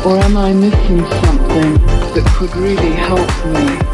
[0.05, 1.73] Or am I missing something
[2.13, 3.94] that could really help me?